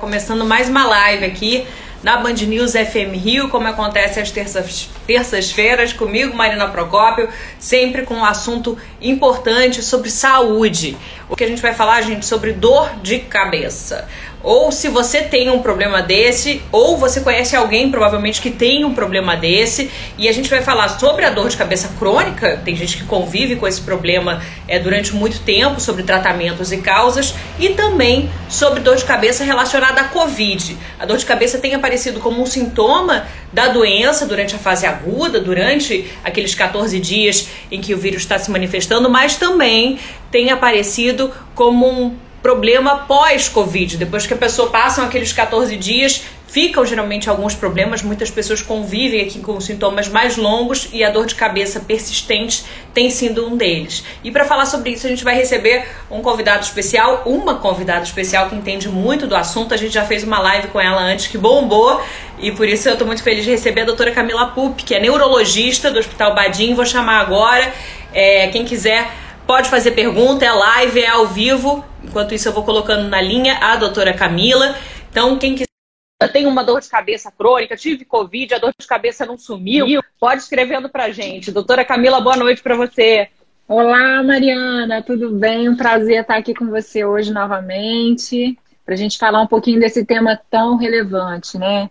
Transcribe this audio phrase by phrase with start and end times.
[0.00, 1.66] Começando mais uma live aqui
[2.02, 8.24] na Band News FM Rio, como acontece às terças-feiras, comigo, Marina Procópio, sempre com um
[8.24, 10.96] assunto importante sobre saúde.
[11.30, 14.08] O que a gente vai falar, gente, sobre dor de cabeça
[14.42, 18.94] ou se você tem um problema desse, ou você conhece alguém provavelmente que tem um
[18.94, 22.60] problema desse, e a gente vai falar sobre a dor de cabeça crônica.
[22.64, 27.34] Tem gente que convive com esse problema é, durante muito tempo, sobre tratamentos e causas,
[27.58, 30.76] e também sobre dor de cabeça relacionada à Covid.
[30.98, 35.40] A dor de cabeça tem aparecido como um sintoma da doença durante a fase aguda,
[35.40, 39.98] durante aqueles 14 dias em que o vírus está se manifestando, mas também
[40.30, 41.19] tem aparecido
[41.54, 43.96] como um problema pós-Covid.
[43.96, 48.02] Depois que a pessoa passa aqueles 14 dias, ficam geralmente alguns problemas.
[48.02, 53.10] Muitas pessoas convivem aqui com sintomas mais longos e a dor de cabeça persistente tem
[53.10, 54.04] sido um deles.
[54.24, 58.48] E para falar sobre isso, a gente vai receber um convidado especial, uma convidada especial
[58.48, 59.72] que entende muito do assunto.
[59.72, 62.02] A gente já fez uma live com ela antes que bombou
[62.38, 65.00] e por isso eu estou muito feliz de receber a doutora Camila Pup, que é
[65.00, 66.74] neurologista do Hospital Badim.
[66.74, 67.72] Vou chamar agora.
[68.12, 69.08] É, quem quiser
[69.50, 71.84] pode fazer pergunta, é live, é ao vivo.
[72.04, 74.76] Enquanto isso, eu vou colocando na linha a doutora Camila.
[75.10, 75.66] Então, quem quiser.
[76.32, 79.86] Tem uma dor de cabeça crônica, tive Covid, a dor de cabeça não sumiu.
[80.20, 81.50] Pode escrevendo pra gente.
[81.50, 83.28] Doutora Camila, boa noite para você.
[83.66, 85.68] Olá, Mariana, tudo bem?
[85.68, 88.56] Um prazer estar aqui com você hoje novamente,
[88.86, 91.90] para a gente falar um pouquinho desse tema tão relevante, né?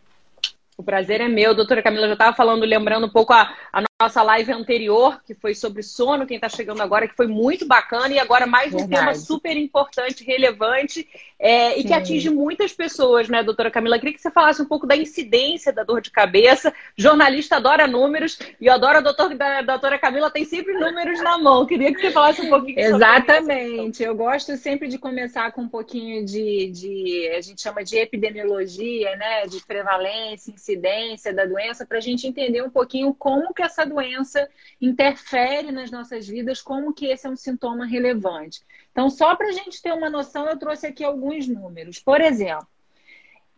[0.77, 2.07] O prazer é meu, doutora Camila.
[2.07, 6.25] Já estava falando, lembrando um pouco a, a nossa live anterior, que foi sobre sono,
[6.25, 10.23] quem está chegando agora, que foi muito bacana, e agora mais um tema super importante,
[10.23, 11.05] relevante,
[11.37, 13.99] é, e que atinge muitas pessoas, né, doutora Camila?
[13.99, 16.73] Queria que você falasse um pouco da incidência da dor de cabeça.
[16.95, 21.65] Jornalista adora números, e eu adoro a doutora, Camila, tem sempre números na mão.
[21.65, 24.01] Queria que você falasse um pouquinho Exatamente.
[24.01, 29.13] Eu gosto sempre de começar com um pouquinho de, de, a gente chama de epidemiologia,
[29.17, 33.88] né, de prevalência, incidência da doença, para a gente entender um pouquinho como que essa
[33.89, 34.47] doença
[34.79, 38.61] interfere nas nossas vidas, como que esse é um sintoma relevante.
[38.91, 41.99] Então, só para a gente ter uma noção, eu trouxe aqui alguns números.
[41.99, 42.67] Por exemplo,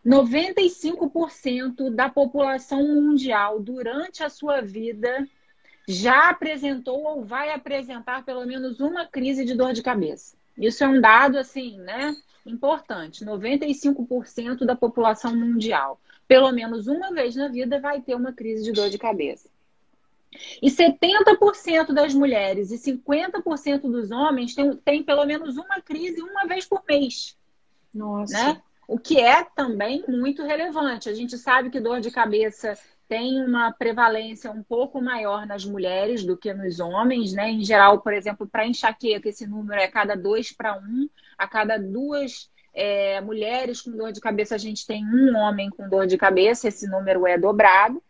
[0.04, 5.28] 95% da população mundial durante a sua vida
[5.86, 10.36] já apresentou ou vai apresentar pelo menos uma crise de dor de cabeça.
[10.56, 12.14] Isso é um dado assim, né?
[12.44, 13.24] Importante.
[13.24, 18.72] 95% da população mundial, pelo menos uma vez na vida, vai ter uma crise de
[18.72, 19.48] dor de cabeça.
[20.62, 26.46] E 70% das mulheres e 50% dos homens têm, têm pelo menos uma crise uma
[26.46, 27.36] vez por mês.
[27.92, 28.32] Nossa.
[28.32, 28.62] Né?
[28.88, 31.08] O que é também muito relevante.
[31.08, 32.76] A gente sabe que dor de cabeça
[33.08, 37.50] tem uma prevalência um pouco maior nas mulheres do que nos homens, né?
[37.50, 41.78] Em geral, por exemplo, para enxaqueca, esse número é cada dois para um, a cada
[41.78, 46.16] duas é, mulheres com dor de cabeça, a gente tem um homem com dor de
[46.16, 48.02] cabeça, esse número é dobrado.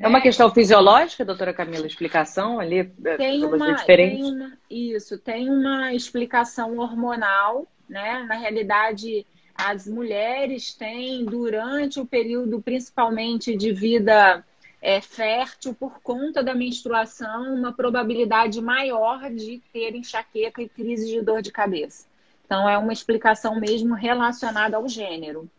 [0.00, 2.92] É uma questão fisiológica, doutora Camila, explicação ali?
[3.04, 4.22] É, tem uma, diferente?
[4.22, 8.24] Tem uma, isso, tem uma explicação hormonal, né?
[8.28, 14.44] Na realidade, as mulheres têm, durante o período, principalmente de vida
[14.80, 21.20] é, fértil, por conta da menstruação, uma probabilidade maior de ter enxaqueca e crise de
[21.20, 22.06] dor de cabeça.
[22.46, 25.50] Então, é uma explicação mesmo relacionada ao gênero.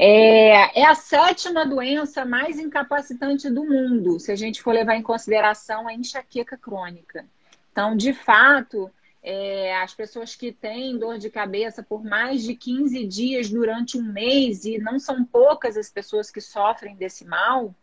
[0.00, 5.02] É, é, a sétima doença mais incapacitante do mundo, se a gente for levar em
[5.02, 7.26] consideração a enxaqueca crônica.
[7.72, 8.88] Então, de fato,
[9.20, 14.12] é, as pessoas que têm dor de cabeça por mais de 15 dias durante um
[14.12, 17.74] mês, e não são poucas as pessoas que sofrem desse mal,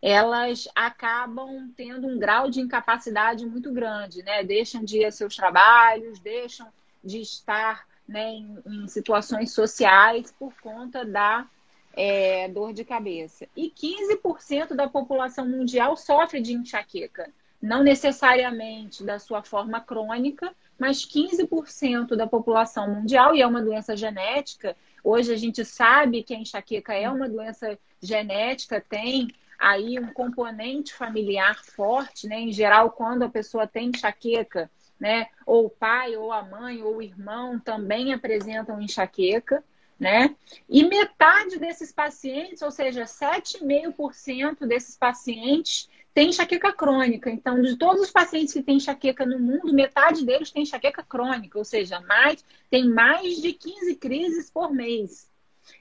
[0.00, 4.44] elas acabam tendo um grau de incapacidade muito grande, né?
[4.44, 6.68] Deixam de ir a seus trabalhos, deixam
[7.02, 11.46] de estar né, em, em situações sociais por conta da
[11.94, 13.46] é, dor de cabeça.
[13.56, 17.30] E 15% da população mundial sofre de enxaqueca.
[17.60, 23.96] Não necessariamente da sua forma crônica, mas 15% da população mundial, e é uma doença
[23.96, 24.76] genética.
[25.02, 29.28] Hoje a gente sabe que a enxaqueca é uma doença genética, tem
[29.58, 32.38] aí um componente familiar forte, né?
[32.38, 35.28] Em geral, quando a pessoa tem enxaqueca, né?
[35.46, 39.62] Ou o pai, ou a mãe, ou o irmão também apresentam enxaqueca,
[39.98, 40.34] né?
[40.68, 47.30] E metade desses pacientes, ou seja, 7,5% desses pacientes tem enxaqueca crônica.
[47.30, 51.58] Então, de todos os pacientes que têm enxaqueca no mundo, metade deles tem enxaqueca crônica,
[51.58, 55.30] ou seja, mais tem mais de 15 crises por mês.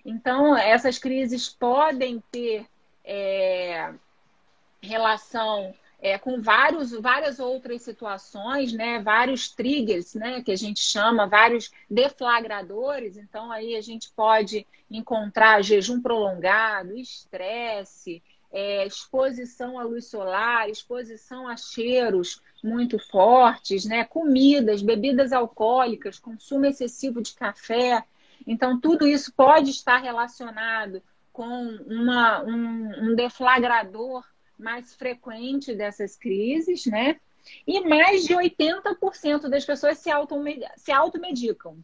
[0.06, 2.66] Então, essas crises podem ter
[3.04, 3.94] é,
[4.82, 11.28] relação é, com vários, várias outras situações, né, vários triggers, né, que a gente chama,
[11.28, 13.18] vários deflagradores.
[13.18, 18.22] Então, aí a gente pode encontrar jejum prolongado, estresse,
[18.52, 26.66] é, exposição à luz solar, exposição a cheiros muito fortes, né, comidas, bebidas alcoólicas, consumo
[26.66, 28.04] excessivo de café.
[28.46, 31.02] Então, tudo isso pode estar relacionado
[31.34, 31.46] com
[31.88, 34.24] uma, um, um deflagrador
[34.58, 37.20] mais frequente dessas crises, né?
[37.66, 41.78] E mais de 80% das pessoas se, automedicam, se automedicam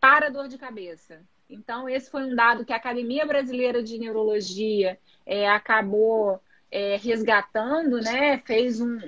[0.00, 1.20] para dor de cabeça.
[1.50, 6.40] Então, esse foi um dado que a Academia Brasileira de Neurologia é, acabou
[6.70, 8.38] é, resgatando, né?
[8.38, 8.98] Fez um,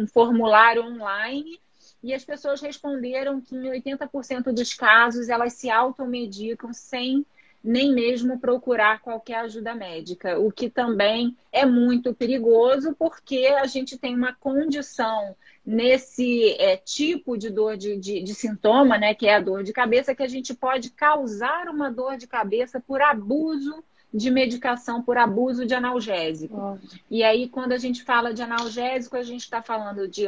[0.00, 1.60] um formulário online
[2.02, 7.26] e as pessoas responderam que em 80% dos casos elas se automedicam sem
[7.62, 13.98] nem mesmo procurar qualquer ajuda médica, o que também é muito perigoso, porque a gente
[13.98, 15.34] tem uma condição
[15.66, 19.72] nesse é, tipo de dor de, de, de, sintoma, né, que é a dor de
[19.72, 23.82] cabeça, que a gente pode causar uma dor de cabeça por abuso
[24.14, 26.78] de medicação, por abuso de analgésico.
[27.10, 30.26] E aí, quando a gente fala de analgésico, a gente está falando de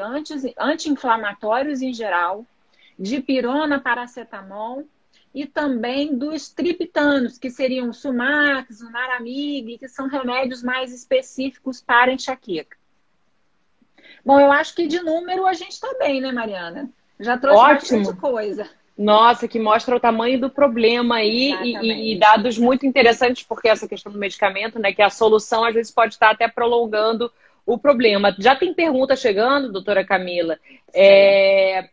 [0.58, 2.44] anti-inflamatórios em geral,
[2.98, 4.84] de pirona, paracetamol
[5.34, 11.80] e também dos triptanos, que seriam o Sumax, o Naramig, que são remédios mais específicos
[11.80, 12.76] para enxaqueca.
[14.24, 16.90] Bom, eu acho que de número a gente está bem, né, Mariana?
[17.18, 17.98] Já trouxe Ótimo.
[17.98, 18.68] bastante coisa.
[18.98, 23.88] Nossa, que mostra o tamanho do problema aí e, e, dados muito interessantes, porque essa
[23.88, 27.32] questão do medicamento, né, que a solução às vezes pode estar até prolongando
[27.64, 28.34] o problema.
[28.38, 30.58] Já tem pergunta chegando, doutora Camila.
[30.92, 31.88] É,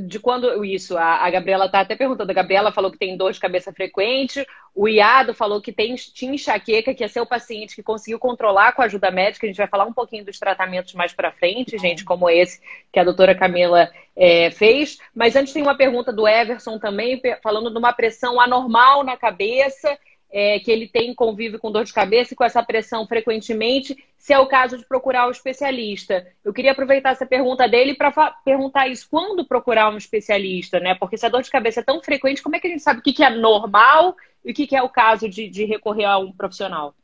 [0.00, 2.30] de quando isso, a, a Gabriela está até perguntando.
[2.30, 6.32] A Gabriela falou que tem dor de cabeça frequente, o Iado falou que tem, tinha
[6.32, 9.46] enxaqueca, que é seu paciente que conseguiu controlar com a ajuda médica.
[9.46, 12.60] A gente vai falar um pouquinho dos tratamentos mais para frente, gente, como esse
[12.90, 14.98] que a doutora Camila é, fez.
[15.14, 19.98] Mas antes tem uma pergunta do Everson também, falando de uma pressão anormal na cabeça
[20.32, 24.32] é, que ele tem convive com dor de cabeça e com essa pressão frequentemente, se
[24.32, 26.26] é o caso de procurar um especialista.
[26.42, 28.10] Eu queria aproveitar essa pergunta dele para
[28.44, 30.94] perguntar isso, quando procurar um especialista, né?
[30.94, 33.00] Porque se a dor de cabeça é tão frequente, como é que a gente sabe
[33.00, 36.06] o que, que é normal e o que, que é o caso de, de recorrer
[36.06, 36.94] a um profissional?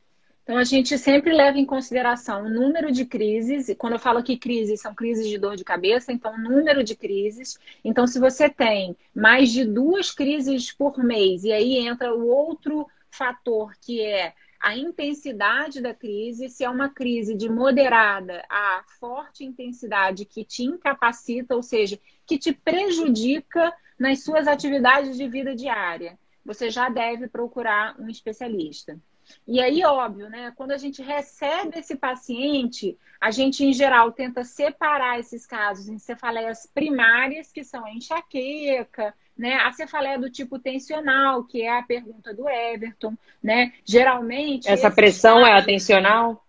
[0.48, 3.68] Então, a gente sempre leva em consideração o número de crises.
[3.68, 6.82] E quando eu falo que crises, são crises de dor de cabeça, então, o número
[6.82, 7.58] de crises.
[7.84, 12.86] Então, se você tem mais de duas crises por mês, e aí entra o outro
[13.10, 19.44] fator que é a intensidade da crise, se é uma crise de moderada a forte
[19.44, 26.18] intensidade que te incapacita, ou seja, que te prejudica nas suas atividades de vida diária,
[26.44, 28.98] você já deve procurar um especialista.
[29.46, 30.52] E aí, óbvio, né?
[30.56, 35.98] Quando a gente recebe esse paciente, a gente, em geral, tenta separar esses casos em
[35.98, 39.54] cefaleias primárias, que são a enxaqueca, né?
[39.54, 43.72] A cefaleia do tipo tensional, que é a pergunta do Everton, né?
[43.84, 44.68] Geralmente.
[44.68, 46.44] Essa pressão casos, é atencional?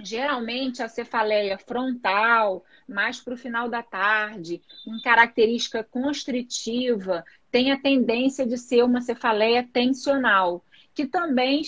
[0.00, 7.78] Geralmente a cefaleia frontal, mais para o final da tarde, com característica constritiva, tem a
[7.78, 11.62] tendência de ser uma cefaleia tensional, que também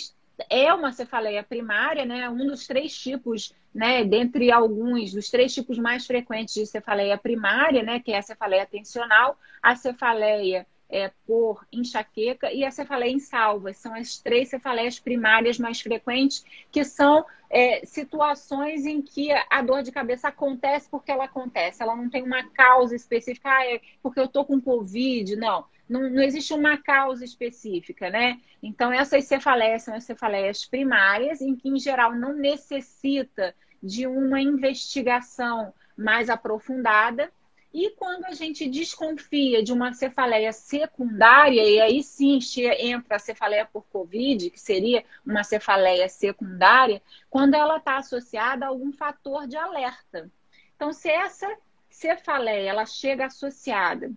[0.50, 2.28] é uma cefaleia primária, né?
[2.28, 4.04] Um dos três tipos, né?
[4.04, 8.00] Dentre alguns dos três tipos mais frequentes de cefaleia primária, né?
[8.00, 13.78] Que é a cefaleia tensional, a cefaleia é, por enxaqueca e a cefaleia em salvas.
[13.78, 19.82] São as três cefaleias primárias mais frequentes, que são é, situações em que a dor
[19.82, 21.82] de cabeça acontece porque ela acontece.
[21.82, 25.34] Ela não tem uma causa específica, ah, é porque eu tô com Covid.
[25.36, 28.40] Não não, não existe uma causa específica, né?
[28.62, 34.40] Então, essas cefaleias são as cefaleias primárias, em que, em geral, não necessita de uma
[34.40, 37.30] investigação mais aprofundada.
[37.72, 42.38] E quando a gente desconfia de uma cefaleia secundária, e aí sim
[42.78, 48.68] entra a cefaleia por Covid, que seria uma cefaleia secundária, quando ela está associada a
[48.68, 50.30] algum fator de alerta.
[50.74, 51.54] Então, se essa
[51.90, 54.10] cefaleia ela chega associada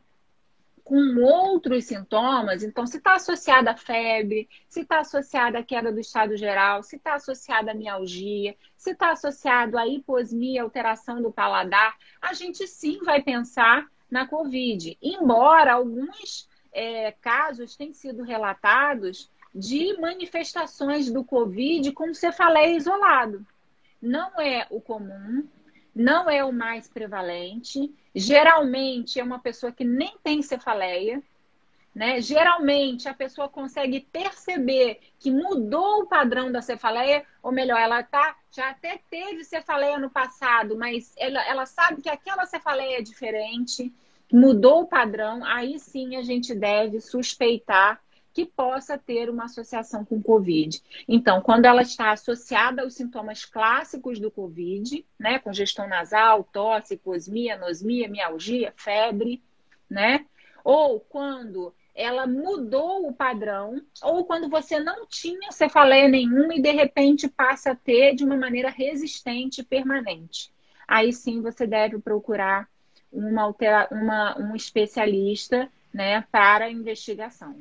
[0.89, 5.99] com outros sintomas, então se está associada à febre, se está associada à queda do
[5.99, 11.95] estado geral, se está associada à mialgia, se está associado à hiposmia, alteração do paladar,
[12.19, 14.97] a gente sim vai pensar na COVID.
[14.99, 23.45] Embora alguns é, casos tenham sido relatados de manifestações do COVID com cefaleia isolado.
[24.01, 25.47] Não é o comum,
[25.99, 27.93] não é o mais prevalente.
[28.15, 31.21] Geralmente é uma pessoa que nem tem cefaleia.
[31.93, 32.21] né?
[32.21, 38.37] Geralmente a pessoa consegue perceber que mudou o padrão da cefaleia, ou melhor, ela tá,
[38.49, 43.93] já até teve cefaleia no passado, mas ela, ela sabe que aquela cefaleia é diferente,
[44.31, 48.01] mudou o padrão, aí sim a gente deve suspeitar
[48.39, 50.81] que possa ter uma associação com Covid.
[51.07, 57.55] Então, quando ela está associada aos sintomas clássicos do Covid, né, congestão nasal, tosse, cosmia,
[57.55, 59.43] anosmia, mialgia, febre,
[59.89, 60.25] né?
[60.63, 66.71] Ou quando ela mudou o padrão, ou quando você não tinha cefaleia nenhuma e de
[66.71, 70.49] repente passa a ter de uma maneira resistente e permanente.
[70.87, 72.69] Aí sim você deve procurar
[73.11, 73.53] uma,
[73.91, 77.57] uma um especialista né, para investigação.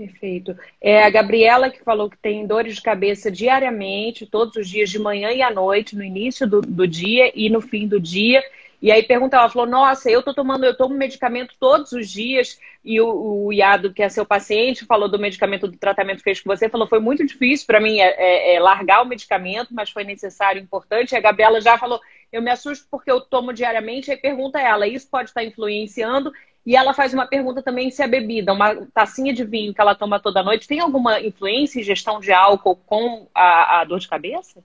[0.00, 0.56] Perfeito.
[0.80, 4.98] É a Gabriela que falou que tem dores de cabeça diariamente, todos os dias, de
[4.98, 8.42] manhã e à noite, no início do, do dia e no fim do dia.
[8.80, 12.58] E aí pergunta, ela falou, nossa, eu tô tomando, eu tomo medicamento todos os dias,
[12.82, 16.40] e o, o Iado, que é seu paciente, falou do medicamento do tratamento que fez
[16.40, 19.90] com você, falou, foi muito difícil para mim é, é, é, largar o medicamento, mas
[19.90, 21.12] foi necessário, importante.
[21.12, 22.00] E a Gabriela já falou,
[22.32, 26.32] eu me assusto porque eu tomo diariamente, aí pergunta ela, isso pode estar influenciando?
[26.64, 29.94] E ela faz uma pergunta também se a bebida, uma tacinha de vinho que ela
[29.94, 34.08] toma toda noite, tem alguma influência em gestão de álcool com a, a dor de
[34.08, 34.62] cabeça?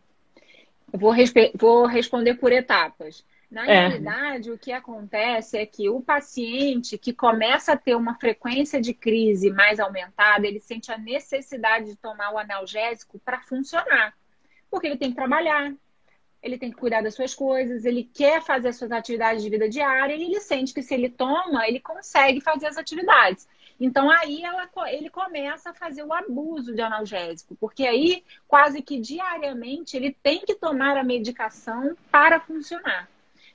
[0.92, 1.14] Vou,
[1.56, 3.24] vou responder por etapas.
[3.50, 3.88] Na é.
[3.88, 8.94] realidade, o que acontece é que o paciente que começa a ter uma frequência de
[8.94, 14.14] crise mais aumentada, ele sente a necessidade de tomar o analgésico para funcionar.
[14.70, 15.74] Porque ele tem que trabalhar,
[16.46, 19.68] ele tem que cuidar das suas coisas, ele quer fazer as suas atividades de vida
[19.68, 23.48] diária e ele sente que se ele toma, ele consegue fazer as atividades.
[23.80, 29.00] Então aí ela, ele começa a fazer o abuso de analgésico, porque aí quase que
[29.00, 33.10] diariamente ele tem que tomar a medicação para funcionar.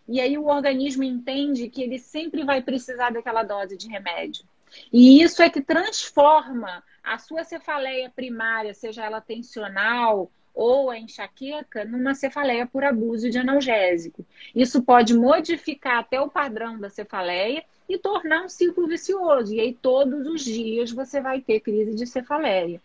[0.09, 4.45] E aí o organismo entende que ele sempre vai precisar daquela dose de remédio.
[4.93, 10.29] E isso é que transforma a sua cefaleia primária, seja ela tensional
[10.63, 14.27] ou a enxaqueca numa cefaleia por abuso de analgésico.
[14.55, 19.55] Isso pode modificar até o padrão da cefaleia e tornar um ciclo vicioso.
[19.55, 22.79] E aí, todos os dias, você vai ter crise de cefaleia.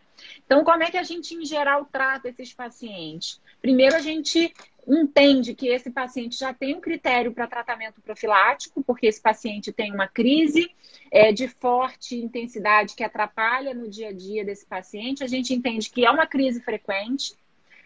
[0.46, 3.41] Então, como é que a gente, em geral, trata esses pacientes?
[3.62, 4.53] Primeiro, a gente
[4.88, 9.94] entende que esse paciente já tem um critério para tratamento profilático, porque esse paciente tem
[9.94, 10.72] uma crise
[11.12, 15.25] é, de forte intensidade que atrapalha no dia a dia desse paciente.
[15.25, 17.36] A gente entende que é uma crise frequente,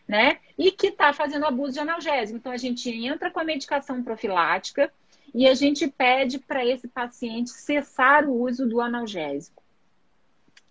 [0.09, 0.39] né?
[0.57, 2.39] E que está fazendo abuso de analgésico.
[2.39, 4.91] Então, a gente entra com a medicação profilática
[5.35, 9.61] e a gente pede para esse paciente cessar o uso do analgésico.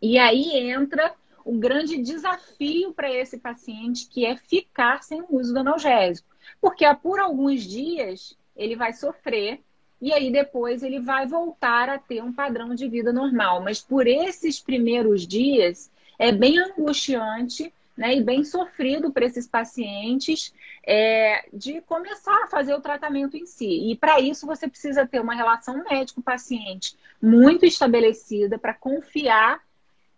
[0.02, 1.14] E aí entra
[1.45, 6.28] o grande desafio para esse paciente, que é ficar sem o uso do analgésico.
[6.61, 9.61] Porque por alguns dias ele vai sofrer
[10.00, 13.62] e aí depois ele vai voltar a ter um padrão de vida normal.
[13.62, 20.54] Mas por esses primeiros dias é bem angustiante né, e bem sofrido para esses pacientes
[20.86, 23.90] é, de começar a fazer o tratamento em si.
[23.90, 29.60] E para isso você precisa ter uma relação médico-paciente muito estabelecida para confiar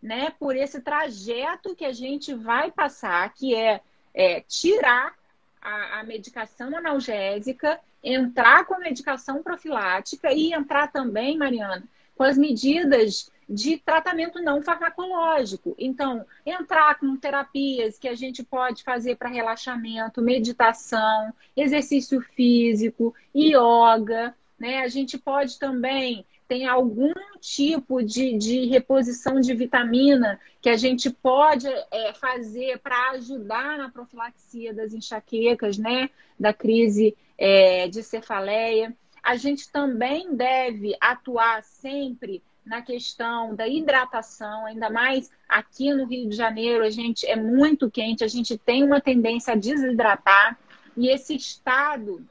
[0.02, 3.80] né, por esse trajeto que a gente vai passar, que é,
[4.12, 5.14] é tirar
[5.62, 11.82] a, a, medicação analgésica, entrar com a medicação profilática e entrar também, Mariana,
[12.14, 15.74] com as medidas de tratamento não farmacológico.
[15.76, 24.32] Então, entrar com terapias que a gente pode fazer para relaxamento, meditação, exercício físico, yoga,
[24.56, 24.82] né?
[24.82, 31.08] A gente pode também tem algum tipo de, de reposição de vitamina que a gente
[31.08, 36.10] pode é, fazer para ajudar na profilaxia das enxaquecas, né?
[36.38, 38.96] Da crise é, de cefaleia.
[39.22, 46.28] A gente também deve atuar sempre na questão da hidratação, ainda mais aqui no Rio
[46.28, 50.56] de Janeiro, a gente é muito quente, a gente tem uma tendência a desidratar,
[50.96, 52.24] e esse estado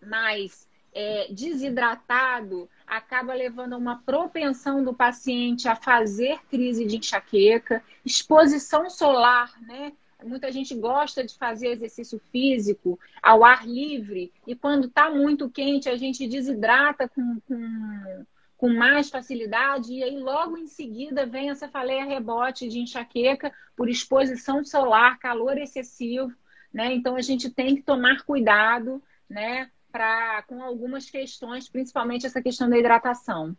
[0.00, 7.82] mais é, desidratado acaba levando a uma propensão do paciente a fazer crise de enxaqueca,
[8.04, 9.92] exposição solar, né?
[10.22, 15.88] Muita gente gosta de fazer exercício físico ao ar livre, e quando está muito quente,
[15.88, 18.24] a gente desidrata com, com
[18.56, 23.88] com mais facilidade, e aí logo em seguida vem a cefaleia rebote de enxaqueca por
[23.88, 26.32] exposição solar, calor excessivo,
[26.72, 26.94] né?
[26.94, 32.68] Então a gente tem que tomar cuidado, né, pra, com algumas questões, principalmente essa questão
[32.68, 33.56] da hidratação.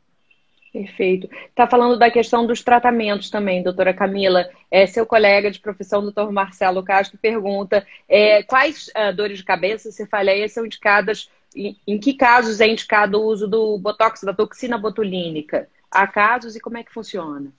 [0.72, 1.27] Perfeito.
[1.50, 4.48] Está falando da questão dos tratamentos também, doutora Camila.
[4.70, 9.92] É, seu colega de profissão, doutor Marcelo Castro, pergunta é, quais uh, dores de cabeça,
[9.92, 15.70] cefaleias são indicadas em, que casos é indicado o uso do botox, da toxina botulínica?
[15.92, 17.51] há casos e como é que funciona?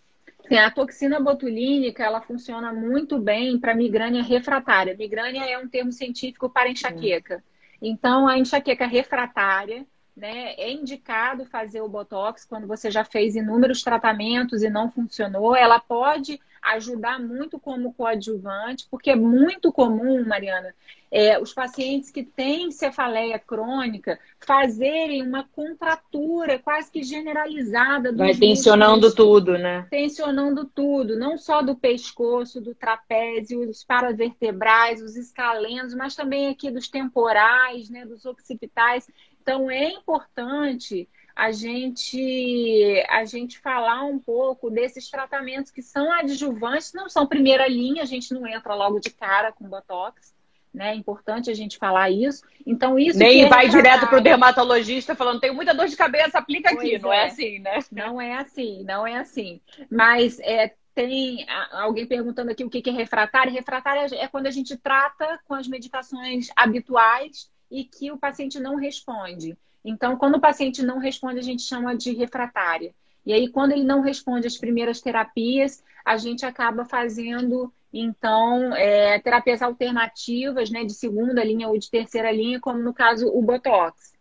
[0.50, 4.96] A toxina botulínica ela funciona muito bem para migrânia refratária.
[4.96, 7.44] Migrânia é um termo científico para enxaqueca.
[7.82, 9.86] Então, a enxaqueca refratária,
[10.18, 15.54] né, é indicado fazer o botox quando você já fez inúmeros tratamentos e não funcionou.
[15.54, 20.74] Ela pode ajudar muito como coadjuvante, porque é muito comum, Mariana,
[21.10, 28.12] é, os pacientes que têm cefaleia crônica fazerem uma contratura quase que generalizada.
[28.12, 29.86] Vai tensionando músculos, tudo, né?
[29.90, 36.70] Tensionando tudo, não só do pescoço, do trapézio, dos paravertebrais, os escalendos, mas também aqui
[36.70, 39.08] dos temporais, né, dos occipitais.
[39.48, 46.92] Então, é importante a gente a gente falar um pouco desses tratamentos que são adjuvantes,
[46.92, 50.34] não são primeira linha, a gente não entra logo de cara com botox,
[50.74, 50.90] né?
[50.90, 52.44] É importante a gente falar isso.
[52.66, 56.36] Então isso nem é vai direto para o dermatologista falando tenho muita dor de cabeça,
[56.36, 57.16] aplica pois aqui, não é.
[57.16, 57.78] é assim, né?
[57.90, 59.62] Não é assim, não é assim.
[59.90, 63.50] Mas é, tem alguém perguntando aqui o que é refratário.
[63.50, 68.76] Refratário é quando a gente trata com as medicações habituais e que o paciente não
[68.76, 69.56] responde.
[69.84, 72.94] Então, quando o paciente não responde, a gente chama de refratária.
[73.24, 79.18] E aí, quando ele não responde às primeiras terapias, a gente acaba fazendo, então, é,
[79.20, 84.12] terapias alternativas, né, de segunda linha ou de terceira linha, como no caso o Botox.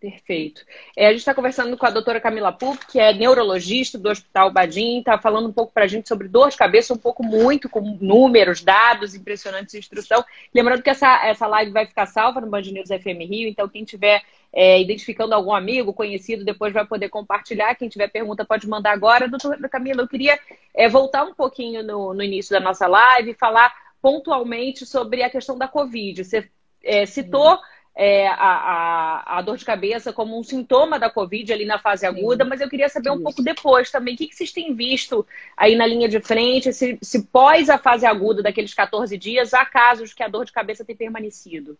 [0.00, 0.64] Perfeito.
[0.96, 4.50] É, a gente está conversando com a doutora Camila Pup, que é neurologista do Hospital
[4.50, 7.68] Badim, está falando um pouco para a gente sobre dor de cabeça, um pouco muito,
[7.68, 10.24] com números, dados impressionantes, instrução.
[10.54, 13.84] Lembrando que essa, essa live vai ficar salva no Band News FM Rio, então quem
[13.84, 17.74] tiver é, identificando algum amigo, conhecido, depois vai poder compartilhar.
[17.74, 19.28] Quem tiver pergunta pode mandar agora.
[19.28, 20.40] Doutora Camila, eu queria
[20.74, 25.28] é, voltar um pouquinho no, no, início da nossa live e falar pontualmente sobre a
[25.28, 26.24] questão da Covid.
[26.24, 26.48] Você
[26.82, 27.58] é, citou
[27.94, 32.06] é, a, a, a, dor de cabeça como um sintoma da Covid ali na fase
[32.06, 33.24] aguda, mas eu queria saber um Isso.
[33.24, 34.14] pouco depois também.
[34.14, 36.72] O que, que vocês têm visto aí na linha de frente?
[36.72, 40.52] Se, se pós a fase aguda daqueles 14 dias, há casos que a dor de
[40.52, 41.76] cabeça tem permanecido?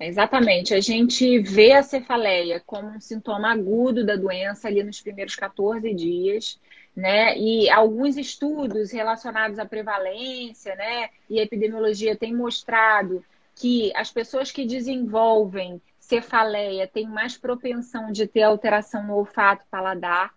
[0.00, 0.74] Exatamente.
[0.74, 5.92] A gente vê a cefaleia como um sintoma agudo da doença ali nos primeiros 14
[5.94, 6.58] dias.
[6.96, 7.38] Né?
[7.38, 13.24] E alguns estudos relacionados à prevalência, né, e epidemiologia têm mostrado
[13.58, 20.32] que as pessoas que desenvolvem cefaleia têm mais propensão de ter alteração no olfato paladar,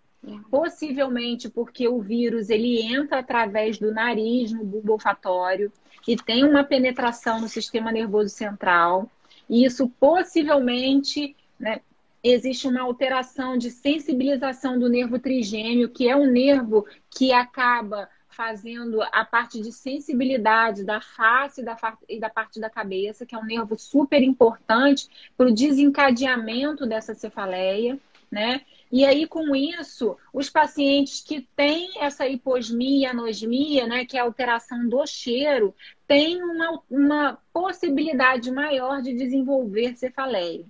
[0.50, 5.72] possivelmente porque o vírus ele entra através do nariz no bulbo olfatório
[6.06, 9.08] e tem uma penetração no sistema nervoso central.
[9.48, 11.80] E isso possivelmente né,
[12.22, 19.02] existe uma alteração de sensibilização do nervo trigêmeo, que é um nervo que acaba fazendo
[19.02, 21.62] a parte de sensibilidade da face
[22.08, 27.14] e da parte da cabeça, que é um nervo super importante para o desencadeamento dessa
[27.14, 27.98] cefaleia,
[28.30, 28.62] né?
[28.90, 34.24] E aí, com isso, os pacientes que têm essa hiposmia, anosmia, né, que é a
[34.24, 35.74] alteração do cheiro,
[36.06, 40.66] têm uma, uma possibilidade maior de desenvolver cefaleia.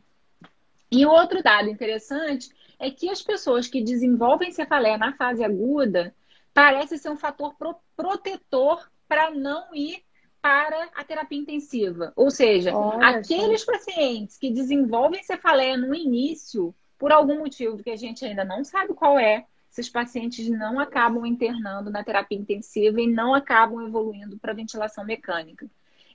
[0.91, 6.15] E outro dado interessante é que as pessoas que desenvolvem cefaleia na fase aguda,
[6.53, 10.03] parece ser um fator pro protetor para não ir
[10.41, 12.13] para a terapia intensiva.
[12.17, 17.97] Ou seja, Olha, aqueles pacientes que desenvolvem cefaleia no início, por algum motivo que a
[17.97, 23.07] gente ainda não sabe qual é, esses pacientes não acabam internando na terapia intensiva e
[23.07, 25.67] não acabam evoluindo para ventilação mecânica.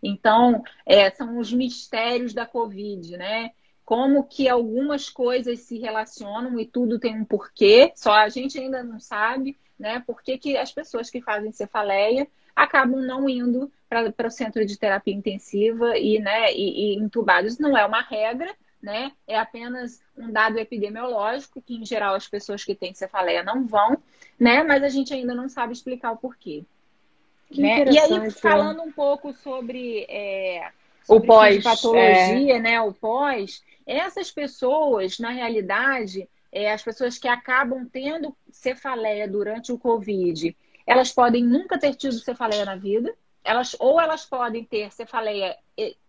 [0.03, 3.51] Então, é, são os mistérios da Covid, né?
[3.87, 8.83] Como que algumas coisas se relacionam e tudo tem um porquê, só a gente ainda
[8.83, 10.03] não sabe né?
[10.05, 14.77] Por que, que as pessoas que fazem cefaleia acabam não indo para o centro de
[14.77, 17.59] terapia intensiva e, né, e, e entubados.
[17.59, 19.11] Não é uma regra, né?
[19.27, 23.97] É apenas um dado epidemiológico que, em geral, as pessoas que têm cefaleia não vão,
[24.39, 24.63] né?
[24.63, 26.63] Mas a gente ainda não sabe explicar o porquê.
[27.55, 27.85] Né?
[27.85, 30.76] E aí, falando um pouco sobre, é, sobre
[31.07, 32.59] o pós, patologia, é...
[32.59, 32.81] né?
[32.81, 39.77] O pós, essas pessoas, na realidade, é, as pessoas que acabam tendo cefaleia durante o
[39.77, 45.55] Covid, elas podem nunca ter tido cefaleia na vida, elas, ou elas podem ter cefaleia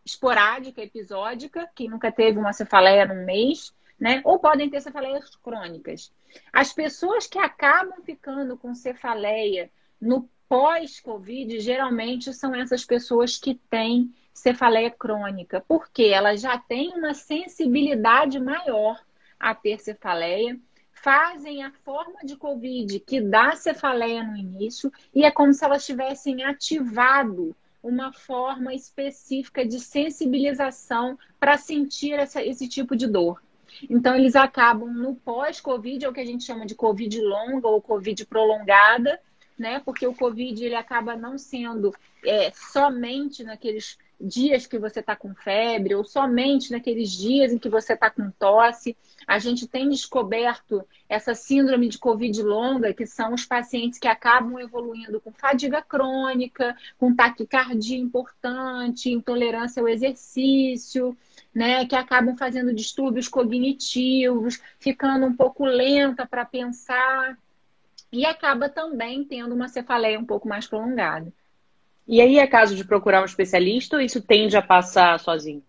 [0.05, 4.21] esporádica, episódica, quem nunca teve uma cefaleia num mês, né?
[4.25, 6.13] Ou podem ter cefaleias crônicas.
[6.53, 14.13] As pessoas que acabam ficando com cefaleia no pós-Covid, geralmente são essas pessoas que têm
[14.33, 19.01] cefaleia crônica, porque elas já têm uma sensibilidade maior
[19.39, 20.59] a ter cefaleia,
[20.93, 25.85] fazem a forma de Covid que dá cefaleia no início e é como se elas
[25.85, 33.41] tivessem ativado uma forma específica de sensibilização para sentir essa, esse tipo de dor.
[33.89, 37.81] Então, eles acabam no pós-Covid, é o que a gente chama de Covid longa ou
[37.81, 39.21] Covid prolongada,
[39.59, 39.81] né?
[39.85, 41.95] Porque o Covid ele acaba não sendo
[42.25, 47.69] é, somente naqueles dias que você está com febre ou somente naqueles dias em que
[47.69, 48.97] você está com tosse.
[49.27, 54.59] A gente tem descoberto essa síndrome de Covid longa, que são os pacientes que acabam
[54.59, 61.17] evoluindo com fadiga crônica, com taquicardia importante, intolerância ao exercício,
[61.55, 67.39] né, que acabam fazendo distúrbios cognitivos, ficando um pouco lenta para pensar
[68.13, 71.33] e acaba também tendo uma cefaleia um pouco mais prolongada.
[72.07, 75.63] E aí é caso de procurar um especialista ou isso tende a passar sozinho?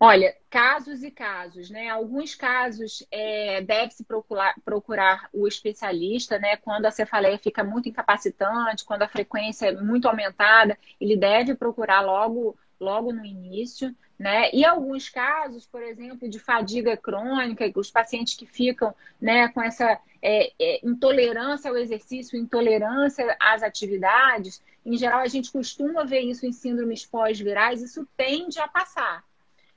[0.00, 1.88] Olha, casos e casos, né?
[1.88, 6.56] Alguns casos é, deve-se procurar, procurar o especialista, né?
[6.56, 12.00] Quando a cefaleia fica muito incapacitante, quando a frequência é muito aumentada, ele deve procurar
[12.00, 13.94] logo, logo no início.
[14.18, 14.50] Né?
[14.52, 20.00] E alguns casos, por exemplo, de fadiga crônica, os pacientes que ficam né, com essa
[20.20, 26.44] é, é, intolerância ao exercício, intolerância às atividades, em geral a gente costuma ver isso
[26.44, 29.22] em síndromes pós-virais, isso tende a passar,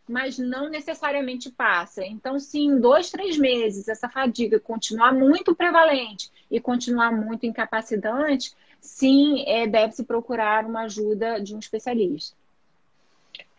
[0.10, 2.04] mas não necessariamente passa.
[2.04, 8.56] Então, se em dois, três meses essa fadiga continuar muito prevalente e continuar muito incapacitante,
[8.80, 12.40] sim, é, deve-se procurar uma ajuda de um especialista.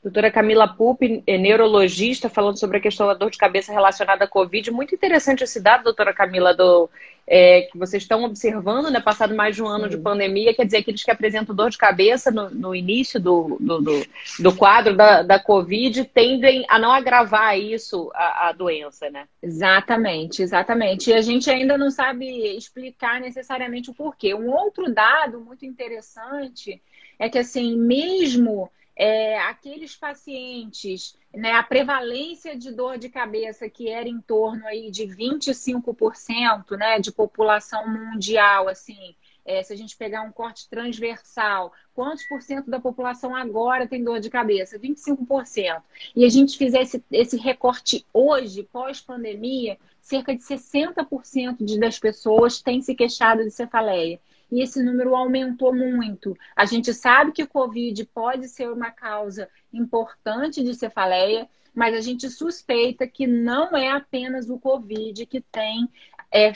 [0.02, 4.28] Doutora Camila Pupi, é neurologista, falando sobre a questão da dor de cabeça relacionada à
[4.28, 4.68] Covid.
[4.72, 6.90] Muito interessante esse dado, doutora Camila, do,
[7.24, 9.00] é, que vocês estão observando, né?
[9.00, 9.90] Passado mais de um ano Sim.
[9.90, 13.80] de pandemia, quer dizer, aqueles que apresentam dor de cabeça no, no início do, do,
[13.80, 14.06] do,
[14.40, 19.28] do, quadro da, da Covid tendem a não agravar isso, a, a doença, né?
[19.40, 21.10] Exatamente, exatamente.
[21.10, 24.34] E a gente ainda não sabe explicar necessariamente o porquê.
[24.34, 26.82] Um outro dado muito interessante
[27.20, 33.88] é que, assim, mesmo é, aqueles pacientes, né, a prevalência de dor de cabeça que
[33.88, 39.96] era em torno aí de 25% né, de população mundial, assim, é, se a gente
[39.96, 44.78] pegar um corte transversal, quantos por cento da população agora tem dor de cabeça?
[44.78, 45.82] 25%.
[46.14, 52.82] E a gente fizer esse, recorte hoje, pós-pandemia, cerca de 60% de, das pessoas têm
[52.82, 54.20] se queixado de cefaleia
[54.52, 56.36] e esse número aumentou muito.
[56.54, 62.02] A gente sabe que o Covid pode ser uma causa importante de cefaleia, mas a
[62.02, 65.88] gente suspeita que não é apenas o Covid que tem,
[66.30, 66.52] é,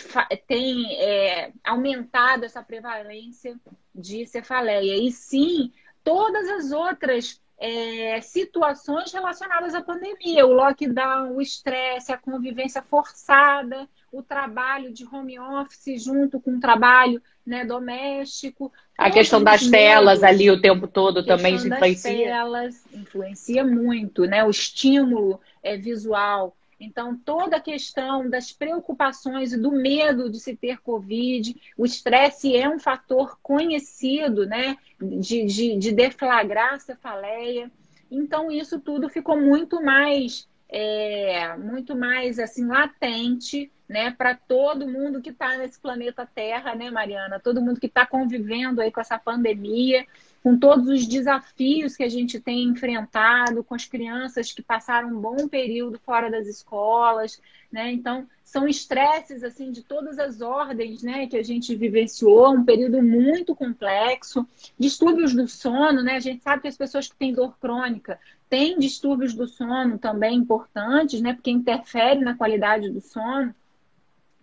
[0.46, 3.58] tem é, aumentado essa prevalência
[3.94, 5.72] de cefaleia, e sim
[6.04, 13.88] todas as outras é, situações relacionadas à pandemia, o lockdown, o estresse, a convivência forçada,
[14.12, 18.72] o trabalho de home office junto com o trabalho né, doméstico.
[18.98, 22.12] A questão das telas ali o tempo todo também influencia.
[22.12, 24.44] telas influencia muito, né?
[24.44, 26.54] O estímulo é, visual.
[26.78, 32.54] Então, toda a questão das preocupações e do medo de se ter Covid, o estresse
[32.54, 37.70] é um fator conhecido, né, de, de, de deflagrar a cefaleia.
[38.10, 45.22] Então, isso tudo ficou muito mais, é, muito mais assim, latente né, para todo mundo
[45.22, 47.40] que está nesse planeta Terra, né, Mariana?
[47.40, 50.04] Todo mundo que está convivendo aí com essa pandemia,
[50.46, 55.20] com todos os desafios que a gente tem enfrentado, com as crianças que passaram um
[55.20, 57.90] bom período fora das escolas, né?
[57.90, 63.02] Então, são estresses assim de todas as ordens, né, que a gente vivenciou, um período
[63.02, 64.46] muito complexo,
[64.78, 66.14] distúrbios do sono, né?
[66.14, 68.16] A gente sabe que as pessoas que têm dor crônica
[68.48, 73.52] têm distúrbios do sono também importantes, né, porque interfere na qualidade do sono.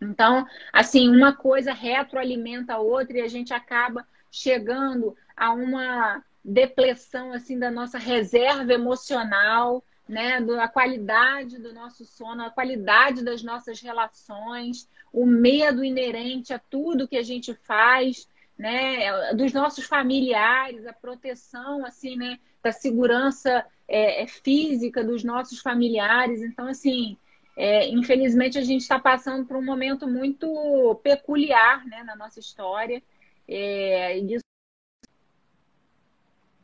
[0.02, 7.32] Então, assim, uma coisa retroalimenta a outra e a gente acaba chegando a uma depressão
[7.32, 13.80] assim da nossa reserva emocional, né, da qualidade do nosso sono, a qualidade das nossas
[13.80, 20.94] relações, o medo inerente a tudo que a gente faz, né, dos nossos familiares, a
[20.94, 26.42] proteção assim, né, da segurança é, é física dos nossos familiares.
[26.42, 27.18] Então, assim,
[27.56, 33.02] é, infelizmente, a gente está passando por um momento muito peculiar né, na nossa história.
[33.48, 34.44] É, e isso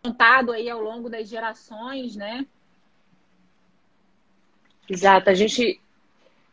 [0.02, 2.46] contado aí ao longo das gerações, né?
[4.90, 5.30] Exato.
[5.30, 5.80] A gente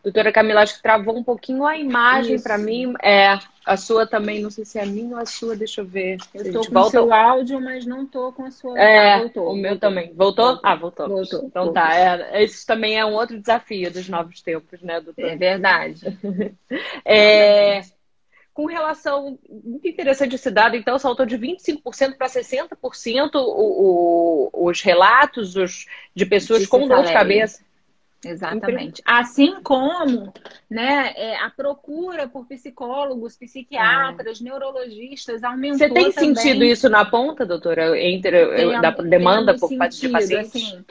[0.07, 2.95] Doutora Camila, acho que travou um pouquinho a imagem para mim.
[3.03, 5.85] É, a sua também, não sei se é a minha ou a sua, deixa eu
[5.85, 6.19] ver.
[6.33, 6.89] Eu estou com volta...
[6.89, 8.79] o seu áudio, mas não estou com a sua.
[8.79, 9.89] É, ah, voltou, o meu voltou.
[9.89, 10.15] também.
[10.15, 10.45] Voltou?
[10.45, 10.61] voltou?
[10.63, 11.09] Ah, voltou.
[11.09, 11.83] voltou então voltou.
[11.83, 11.93] tá.
[11.93, 15.33] É, esse também é um outro desafio dos novos tempos, né, doutora?
[15.33, 16.01] É verdade.
[17.05, 17.83] é,
[18.57, 19.39] com relação.
[19.51, 25.85] Muito interessante esse dado, então, saltou de 25% para 60% o, o, os relatos os,
[26.15, 27.63] de pessoas de com dor de cabeça.
[28.25, 29.03] Exatamente.
[29.05, 30.33] Assim como
[30.71, 35.77] né, é, a procura por psicólogos, psiquiatras, neurologistas aumentou.
[35.77, 36.35] Você tem também.
[36.35, 40.57] sentido isso na ponta, doutora, entre tem, da demanda por sentido, de pacientes?
[40.57, 40.85] Assim,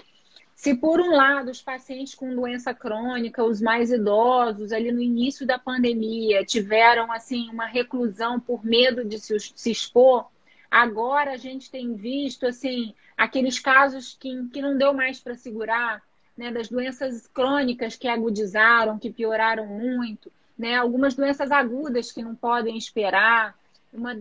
[0.65, 5.45] se por um lado os pacientes com doença crônica, os mais idosos, ali no início
[5.45, 10.25] da pandemia, tiveram assim uma reclusão por medo de se, expor,
[10.71, 16.01] agora a gente tem visto assim aqueles casos que, que não deu mais para segurar
[16.35, 22.33] né, das doenças crônicas que agudizaram, que pioraram muito, né, algumas doenças agudas que não
[22.33, 23.55] podem esperar,
[23.95, 24.13] uma,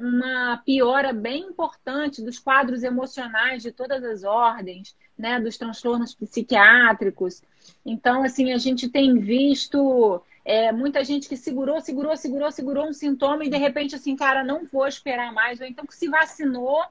[0.00, 7.42] uma piora bem importante dos quadros emocionais de todas as ordens, né, dos transtornos psiquiátricos.
[7.84, 12.92] Então, assim, a gente tem visto é, muita gente que segurou, segurou, segurou, segurou um
[12.92, 16.84] sintoma e de repente, assim, cara, não vou esperar mais, ou então que se vacinou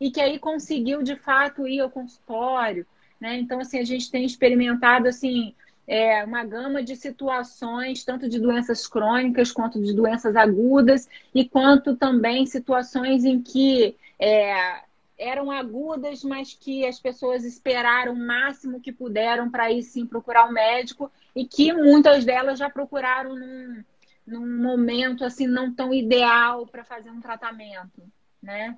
[0.00, 2.86] e que aí conseguiu de fato ir ao consultório.
[3.20, 3.38] Né?
[3.38, 5.54] Então, assim, a gente tem experimentado assim,
[5.86, 11.96] é, uma gama de situações, tanto de doenças crônicas quanto de doenças agudas, e quanto
[11.96, 14.82] também situações em que é,
[15.18, 20.46] eram agudas, mas que as pessoas esperaram o máximo que puderam para ir sim procurar
[20.46, 23.84] o um médico, e que muitas delas já procuraram num,
[24.26, 28.02] num momento assim não tão ideal para fazer um tratamento,
[28.42, 28.76] né?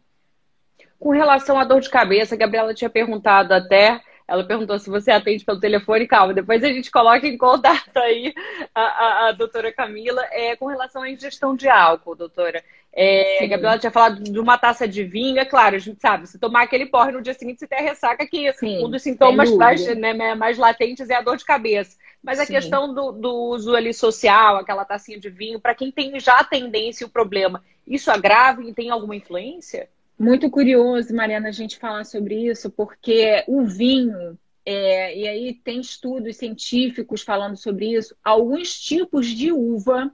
[0.98, 5.10] Com relação à dor de cabeça, a Gabriela tinha perguntado até ela perguntou se você
[5.10, 6.06] atende pelo telefone.
[6.06, 8.34] Calma, depois a gente coloca em contato aí
[8.74, 12.62] a, a, a doutora Camila é, com relação à ingestão de álcool, doutora.
[12.98, 16.26] É, a Gabriela tinha falado de uma taça de vinho, é claro, a gente sabe,
[16.26, 19.02] se tomar aquele porre no dia seguinte, você tem a ressaca, que Sim, um dos
[19.02, 21.98] sintomas mais, né, mais latentes é a dor de cabeça.
[22.22, 22.54] Mas a Sim.
[22.54, 26.44] questão do, do, uso ali social, aquela tacinha de vinho, para quem tem já a
[26.44, 29.90] tendência e o problema, isso agrava e tem alguma influência?
[30.18, 35.78] Muito curioso, Mariana, a gente falar sobre isso, porque o vinho, é, e aí tem
[35.78, 40.10] estudos científicos falando sobre isso, alguns tipos de uva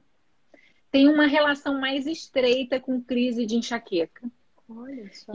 [0.90, 4.28] têm uma relação mais estreita com crise de enxaqueca.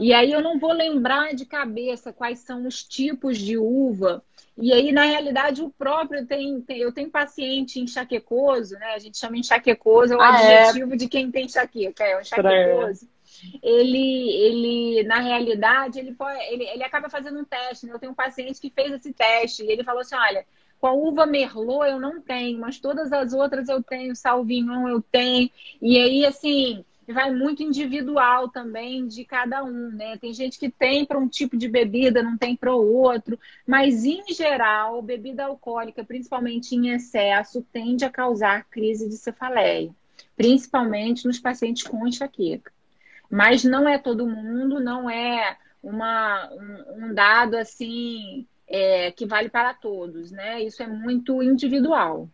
[0.00, 4.22] E aí eu não vou lembrar de cabeça quais são os tipos de uva.
[4.56, 8.94] E aí, na realidade, o próprio tem, tem eu tenho paciente enxaquecoso, né?
[8.94, 10.62] A gente chama enxaquecoso, é o ah, é?
[10.62, 10.96] adjetivo é?
[10.96, 13.08] de quem tem enxaqueca, é o enxaquecoso
[13.62, 17.86] ele, ele na realidade, ele, pode, ele, ele acaba fazendo um teste.
[17.86, 17.92] Né?
[17.92, 20.46] Eu tenho um paciente que fez esse teste e ele falou assim: olha,
[20.80, 25.02] com a uva Merlot eu não tenho, mas todas as outras eu tenho, Salvignon eu
[25.02, 25.50] tenho.
[25.82, 30.16] E aí, assim, vai muito individual também de cada um, né?
[30.18, 34.04] Tem gente que tem para um tipo de bebida, não tem para o outro, mas
[34.04, 39.90] em geral, bebida alcoólica, principalmente em excesso, tende a causar crise de cefaleia,
[40.36, 42.72] principalmente nos pacientes com enxaqueca.
[43.30, 49.48] Mas não é todo mundo, não é uma, um, um dado assim é, que vale
[49.48, 50.62] para todos, né?
[50.62, 52.28] Isso é muito individual.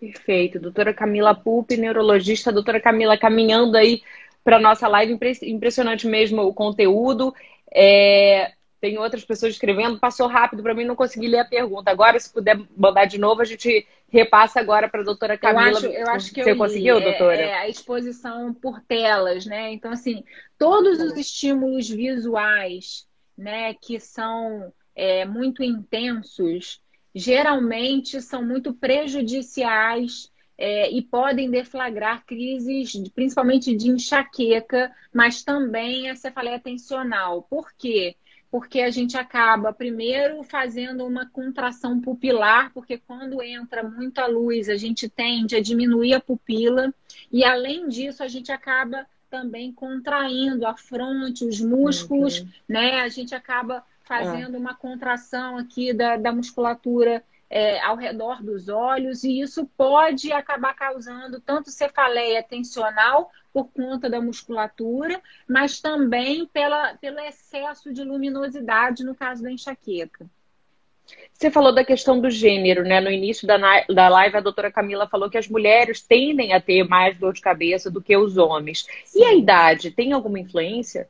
[0.00, 0.60] Perfeito.
[0.60, 2.52] Doutora Camila Pupi, neurologista.
[2.52, 4.02] Doutora Camila, caminhando aí
[4.44, 7.34] para nossa live, impressionante mesmo o conteúdo.
[7.70, 11.90] É, tem outras pessoas escrevendo, passou rápido para mim, não consegui ler a pergunta.
[11.90, 15.70] Agora, se puder mandar de novo, a gente repassa agora para a doutora Camila.
[15.70, 17.04] Eu acho, eu acho que Você eu conseguiu, li.
[17.04, 17.36] doutora?
[17.36, 19.72] É, é, a exposição por telas, né?
[19.72, 20.24] Então, assim,
[20.56, 26.80] todos os estímulos visuais, né, que são é, muito intensos,
[27.14, 36.14] geralmente são muito prejudiciais é, e podem deflagrar crises, principalmente de enxaqueca, mas também a
[36.14, 37.42] cefaleia tensional.
[37.42, 37.88] Por quê?
[37.88, 38.16] porque
[38.82, 45.08] a gente acaba primeiro fazendo uma contração pupilar, porque quando entra muita luz, a gente
[45.08, 46.92] tende a diminuir a pupila,
[47.30, 52.52] e além disso, a gente acaba também contraindo a fronte, os músculos, okay.
[52.66, 53.00] né?
[53.02, 54.58] A gente acaba fazendo é.
[54.58, 60.74] uma contração aqui da, da musculatura é, ao redor dos olhos, e isso pode acabar
[60.74, 69.04] causando tanto cefaleia tensional por conta da musculatura, mas também pela, pelo excesso de luminosidade
[69.04, 70.26] no caso da enxaqueca.
[71.32, 73.00] Você falou da questão do gênero, né?
[73.00, 73.56] No início da,
[73.88, 77.40] da live, a doutora Camila falou que as mulheres tendem a ter mais dor de
[77.40, 78.86] cabeça do que os homens.
[79.04, 79.20] Sim.
[79.20, 81.08] E a idade, tem alguma influência?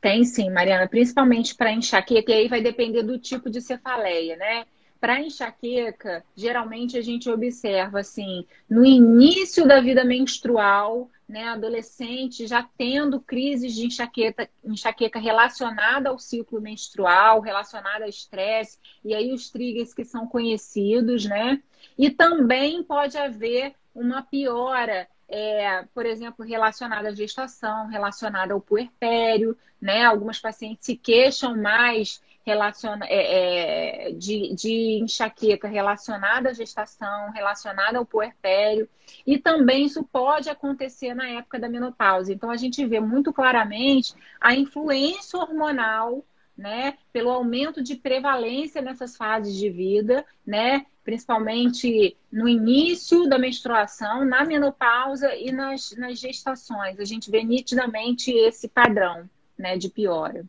[0.00, 4.66] Tem sim, Mariana, principalmente para enxaqueca, e aí vai depender do tipo de cefaleia, né?
[5.04, 12.66] Para enxaqueca, geralmente a gente observa assim, no início da vida menstrual, né, adolescente já
[12.78, 19.50] tendo crises de enxaqueca, enxaqueca relacionada ao ciclo menstrual, relacionada ao estresse, e aí os
[19.50, 21.62] triggers que são conhecidos, né?
[21.98, 29.54] E também pode haver uma piora é, por exemplo, relacionada à gestação, relacionada ao puerpério,
[29.78, 30.02] né?
[30.02, 37.98] Algumas pacientes se queixam mais relaciona, é, é, de, de enxaqueca relacionada à gestação, relacionada
[37.98, 38.88] ao puerpério,
[39.26, 42.32] e também isso pode acontecer na época da menopausa.
[42.32, 46.24] Então, a gente vê muito claramente a influência hormonal
[46.56, 54.24] né, pelo aumento de prevalência nessas fases de vida, né, principalmente no início da menstruação,
[54.24, 57.00] na menopausa e nas, nas gestações.
[57.00, 59.28] A gente vê nitidamente esse padrão,
[59.58, 60.44] né, de piora.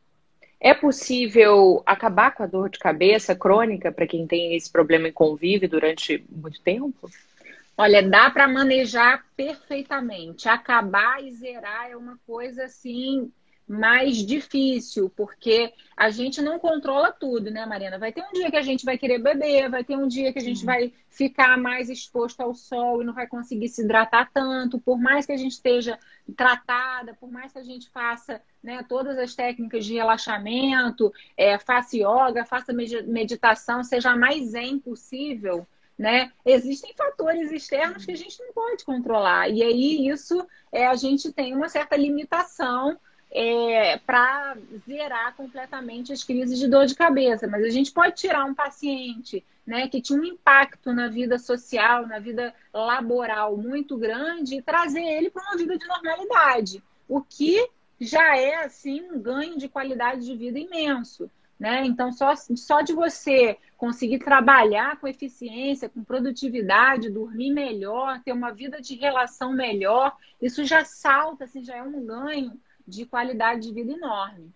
[0.66, 5.12] É possível acabar com a dor de cabeça crônica para quem tem esse problema e
[5.12, 7.08] convive durante muito tempo?
[7.78, 10.50] Olha, dá para manejar perfeitamente.
[10.50, 13.32] Acabar e zerar é uma coisa assim
[13.68, 17.98] mais difícil, porque a gente não controla tudo, né, Marina?
[17.98, 20.38] Vai ter um dia que a gente vai querer beber, vai ter um dia que
[20.38, 20.66] a gente uhum.
[20.66, 25.26] vai ficar mais exposto ao sol e não vai conseguir se hidratar tanto, por mais
[25.26, 25.98] que a gente esteja
[26.36, 31.98] tratada, por mais que a gente faça né, todas as técnicas de relaxamento, é, faça
[31.98, 35.66] yoga, faça meditação, seja mais zen possível,
[35.98, 36.32] né?
[36.46, 39.50] Existem fatores externos que a gente não pode controlar.
[39.50, 43.00] E aí isso é a gente tem uma certa limitação
[43.32, 44.58] é, para
[44.88, 47.48] zerar completamente as crises de dor de cabeça.
[47.48, 52.06] Mas a gente pode tirar um paciente né, que tinha um impacto na vida social,
[52.06, 57.68] na vida laboral muito grande e trazer ele para uma vida de normalidade, o que
[58.00, 61.30] já é assim um ganho de qualidade de vida imenso.
[61.58, 61.86] Né?
[61.86, 68.52] Então, só, só de você conseguir trabalhar com eficiência, com produtividade, dormir melhor, ter uma
[68.52, 73.74] vida de relação melhor, isso já salta, assim, já é um ganho de qualidade de
[73.74, 74.52] vida enorme.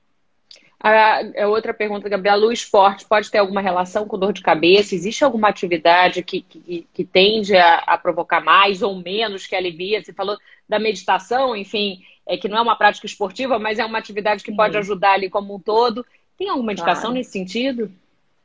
[0.82, 4.96] A, a outra pergunta, Gabriela, o esporte pode ter alguma relação com dor de cabeça?
[4.96, 10.02] Existe alguma atividade que, que, que tende a, a, provocar mais ou menos, que alivia?
[10.02, 10.38] Você falou
[10.70, 14.56] da meditação, enfim, é que não é uma prática esportiva, mas é uma atividade que
[14.56, 16.06] pode ajudar ali como um todo.
[16.38, 17.16] Tem alguma indicação claro.
[17.16, 17.92] nesse sentido?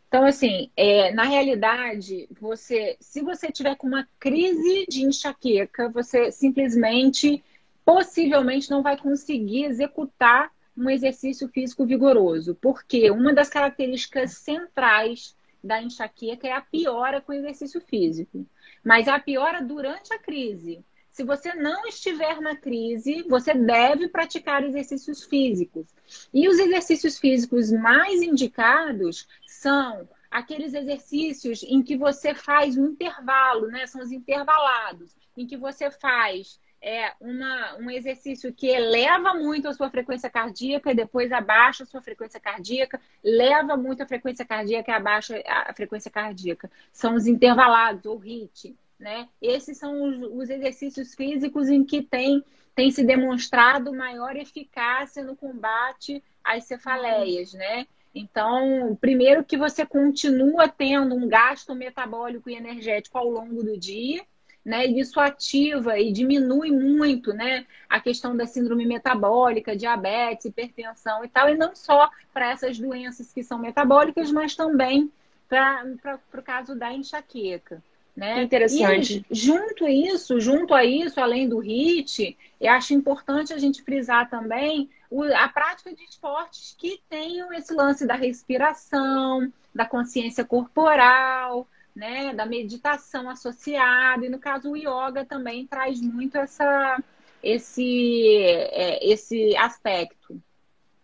[0.08, 6.32] Então, assim, é, na realidade, você, se você tiver com uma crise de enxaqueca, você
[6.32, 7.42] simplesmente
[7.84, 15.82] possivelmente não vai conseguir executar um exercício físico vigoroso, porque uma das características centrais da
[15.82, 18.46] enxaqueca é a piora com o exercício físico.
[18.84, 20.84] Mas a piora durante a crise.
[21.10, 25.86] Se você não estiver na crise, você deve praticar exercícios físicos.
[26.32, 33.68] E os exercícios físicos mais indicados são aqueles exercícios em que você faz um intervalo,
[33.68, 33.86] né?
[33.86, 39.72] São os intervalados, em que você faz é uma, um exercício que eleva muito a
[39.72, 44.90] sua frequência cardíaca e depois abaixa a sua frequência cardíaca, leva muito a frequência cardíaca
[44.90, 46.70] e abaixa a frequência cardíaca.
[46.92, 49.26] São os intervalados, ou HIIT, né?
[49.40, 52.44] Esses são os, os exercícios físicos em que tem,
[52.74, 57.86] tem se demonstrado maior eficácia no combate às cefaleias, né?
[58.14, 64.22] Então, primeiro que você continua tendo um gasto metabólico e energético ao longo do dia,
[64.64, 64.87] né?
[64.87, 67.66] E isso ativa e diminui muito, né?
[67.88, 73.33] A questão da síndrome metabólica, diabetes, hipertensão e tal, e não só para essas doenças
[73.33, 75.12] que são metabólicas, mas também
[75.48, 77.83] para o caso da enxaqueca.
[78.16, 78.44] Né?
[78.44, 79.27] Interessante.
[79.29, 83.83] E junto a isso, junto a isso, além do HIT, eu acho importante a gente
[83.83, 84.88] frisar também
[85.37, 92.44] a prática de esportes que tenham esse lance da respiração, da consciência corporal, né, da
[92.44, 97.02] meditação associada, e no caso o yoga também traz muito essa,
[97.42, 98.37] esse,
[98.72, 100.40] é, esse aspecto.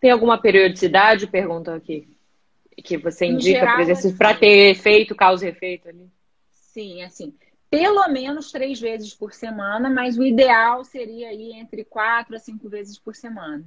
[0.01, 2.09] Tem alguma periodicidade, pergunta aqui,
[2.77, 6.09] que você indica para exercício para ter efeito, causa e efeito ali?
[6.51, 7.35] Sim, assim,
[7.71, 12.69] pelo menos três vezes por semana, mas o ideal seria aí entre quatro a cinco
[12.69, 13.65] vezes por semana.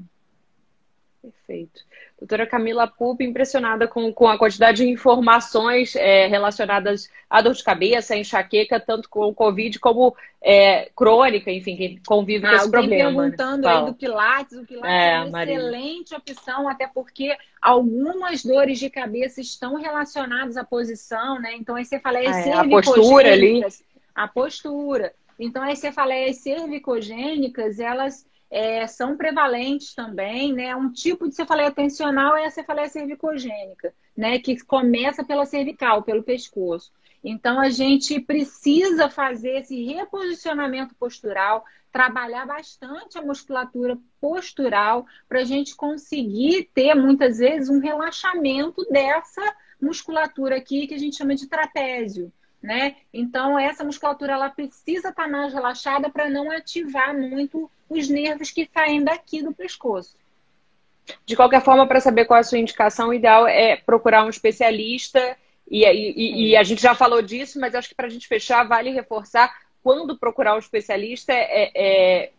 [1.23, 1.81] Perfeito.
[2.19, 7.63] Doutora Camila Pup, impressionada com, com a quantidade de informações é, relacionadas à dor de
[7.63, 12.55] cabeça, à enxaqueca, tanto com o Covid como é, crônica, enfim, que convive ah, com
[12.57, 13.09] esse problema.
[13.09, 13.29] Né?
[13.29, 15.61] perguntando aí do Pilates, o Pilates é, é uma Marina.
[15.61, 21.55] excelente opção, até porque algumas dores de cabeça estão relacionadas à posição, né?
[21.55, 23.65] Então, aí você fala, é, é a postura ali.
[24.13, 25.13] A postura.
[25.39, 30.75] Então, aí você fala, as cervicogênicas, elas é, são prevalentes também, né?
[30.75, 34.37] Um tipo de cefaleia tensional é a cefaleia cervicogênica, né?
[34.37, 36.91] Que começa pela cervical, pelo pescoço.
[37.23, 45.45] Então, a gente precisa fazer esse reposicionamento postural, trabalhar bastante a musculatura postural para a
[45.45, 49.41] gente conseguir ter, muitas vezes, um relaxamento dessa
[49.81, 52.31] musculatura aqui que a gente chama de trapézio
[52.63, 52.95] né?
[53.13, 58.51] Então, essa musculatura ela precisa estar tá mais relaxada para não ativar muito os nervos
[58.51, 60.15] que saem daqui do pescoço.
[61.25, 64.29] De qualquer forma, para saber qual é a sua indicação, o ideal é procurar um
[64.29, 65.37] especialista.
[65.69, 68.63] E, e, e a gente já falou disso, mas acho que para a gente fechar,
[68.63, 69.53] vale reforçar
[69.83, 72.31] quando procurar um especialista é, é,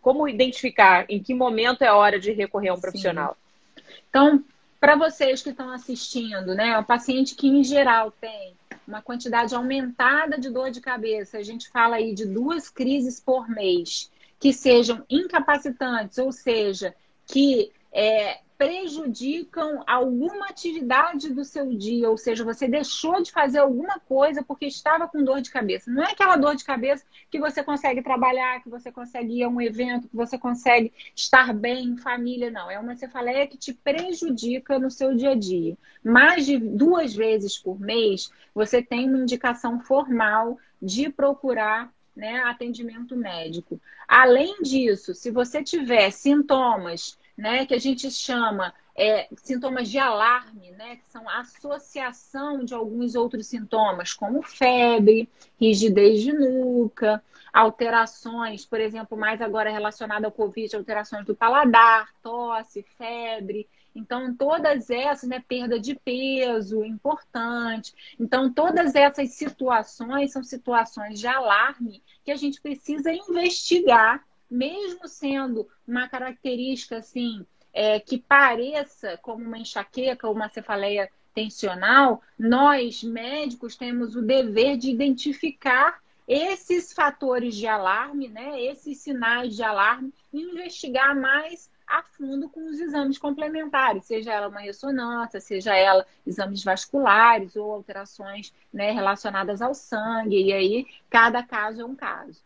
[0.00, 3.36] como identificar em que momento é hora de recorrer a um profissional.
[3.76, 3.82] Sim.
[4.10, 4.44] Então,
[4.78, 8.52] para vocês que estão assistindo, né, o paciente que em geral tem
[8.86, 13.48] uma quantidade aumentada de dor de cabeça, a gente fala aí de duas crises por
[13.48, 14.10] mês,
[14.42, 16.92] que sejam incapacitantes, ou seja,
[17.28, 24.00] que é, prejudicam alguma atividade do seu dia, ou seja, você deixou de fazer alguma
[24.00, 25.92] coisa porque estava com dor de cabeça.
[25.92, 29.48] Não é aquela dor de cabeça que você consegue trabalhar, que você consegue ir a
[29.48, 32.68] um evento, que você consegue estar bem em família, não.
[32.68, 35.78] É uma cefaleia que te prejudica no seu dia a dia.
[36.04, 43.16] Mais de duas vezes por mês, você tem uma indicação formal de procurar né, atendimento
[43.16, 43.80] médico.
[44.06, 50.70] Além disso, se você tiver sintomas né, que a gente chama é, sintomas de alarme,
[50.72, 58.80] né, que são associação de alguns outros sintomas, como febre, rigidez de nuca, alterações, por
[58.80, 63.68] exemplo, mais agora relacionada ao Covid, alterações do paladar, tosse, febre.
[63.94, 67.92] Então, todas essas, né, perda de peso, importante.
[68.18, 75.66] Então, todas essas situações são situações de alarme que a gente precisa investigar mesmo sendo
[75.88, 83.76] uma característica assim é, que pareça como uma enxaqueca ou uma cefaleia tensional, nós médicos
[83.76, 90.42] temos o dever de identificar esses fatores de alarme, né, esses sinais de alarme, e
[90.42, 96.64] investigar mais a fundo com os exames complementares, seja ela uma ressonância, seja ela exames
[96.64, 102.42] vasculares ou alterações né, relacionadas ao sangue, e aí cada caso é um caso.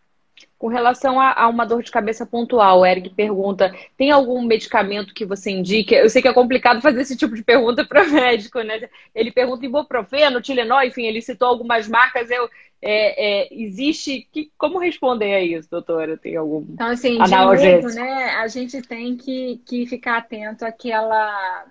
[0.58, 5.12] Com relação a, a, uma dor de cabeça pontual, o Eric pergunta: tem algum medicamento
[5.12, 5.94] que você indica?
[5.94, 8.88] Eu sei que é complicado fazer esse tipo de pergunta para médico, né?
[9.14, 12.30] Ele pergunta ibuprofeno, Tilenol, enfim, ele citou algumas marcas.
[12.30, 12.48] Eu,
[12.80, 14.26] é, é, existe.
[14.32, 16.16] Que, como responder a isso, doutora?
[16.16, 17.90] Tem algum então, assim, analgésico?
[17.90, 21.66] De novo, né, a gente tem que, que ficar atento àquela,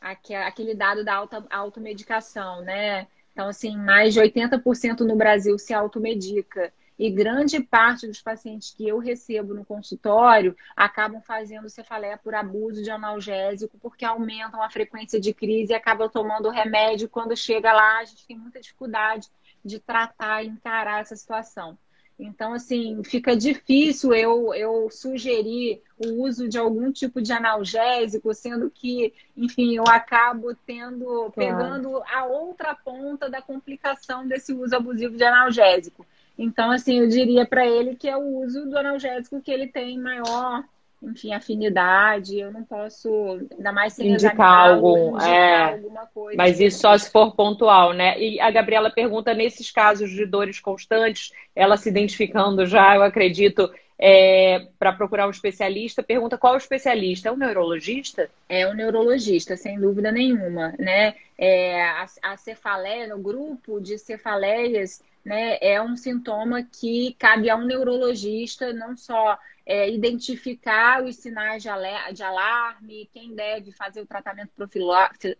[0.00, 3.06] àquela, àquele dado da alta, automedicação, né?
[3.32, 6.72] Então, assim, mais de 80% no Brasil se automedica.
[6.98, 12.82] E grande parte dos pacientes que eu recebo no consultório acabam fazendo cefaleia por abuso
[12.82, 17.08] de analgésico, porque aumentam a frequência de crise e acabam tomando remédio.
[17.08, 19.28] Quando chega lá, a gente tem muita dificuldade
[19.64, 21.78] de tratar e encarar essa situação.
[22.18, 28.68] Então, assim, fica difícil eu, eu sugerir o uso de algum tipo de analgésico, sendo
[28.68, 35.22] que, enfim, eu acabo tendo, pegando a outra ponta da complicação desse uso abusivo de
[35.22, 36.04] analgésico.
[36.38, 39.98] Então, assim, eu diria para ele que é o uso do analgésico que ele tem
[39.98, 40.62] maior,
[41.02, 42.38] enfim, afinidade.
[42.38, 46.36] Eu não posso, ainda mais sem indicar, algum, indicar é, alguma coisa.
[46.36, 48.18] Mas isso só se for pontual, né?
[48.20, 53.68] E a Gabriela pergunta, nesses casos de dores constantes, ela se identificando já, eu acredito,
[53.98, 57.28] é, para procurar um especialista, pergunta qual o especialista?
[57.28, 58.30] É um neurologista?
[58.48, 61.16] É um neurologista, sem dúvida nenhuma, né?
[61.36, 67.56] É, a, a cefaleia, o grupo de cefaleias né, é um sintoma que cabe a
[67.56, 71.68] um neurologista não só é, identificar os sinais de,
[72.14, 74.50] de, alarme, quem deve fazer o tratamento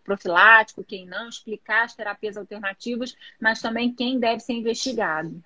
[0.05, 5.43] profilático, quem não, explicar as terapias alternativas, mas também quem deve ser investigado.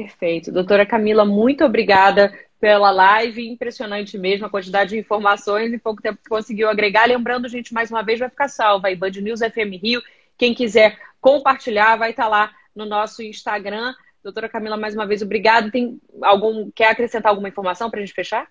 [0.00, 0.50] Perfeito.
[0.50, 3.46] Doutora Camila, muito obrigada pela live.
[3.46, 7.04] Impressionante mesmo a quantidade de informações e pouco tempo que conseguiu agregar.
[7.04, 10.00] Lembrando, gente, mais uma vez, vai ficar salva aí, Band News FM Rio.
[10.38, 13.92] Quem quiser compartilhar, vai estar lá no nosso Instagram.
[14.22, 15.70] Doutora Camila, mais uma vez, obrigada.
[15.70, 18.48] Tem algum quer acrescentar alguma informação para a gente fechar?